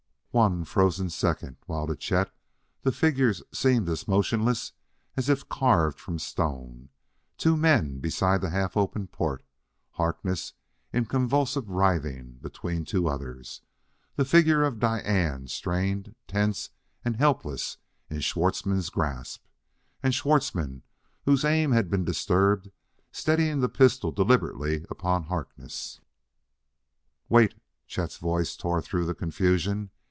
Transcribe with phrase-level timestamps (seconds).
[0.33, 2.31] One frozen second, while, to Chet,
[2.83, 4.71] the figures seemed as motionless
[5.17, 6.87] as if carved from stone
[7.37, 9.43] two men beside the half opened port
[9.91, 10.53] Harkness
[10.93, 13.59] in convulsive writhing between two others
[14.15, 16.69] the figure of Diane, strained, tense
[17.03, 17.75] and helpless
[18.09, 19.43] in Schwartzmann's grasp
[20.01, 20.83] and Schwartzmann,
[21.25, 22.71] whose aim had been disturbed,
[23.11, 25.99] steadying the pistol deliberately upon Harkness
[27.27, 27.53] "Wait!"
[27.85, 29.89] Chet's voice tore through the confusion.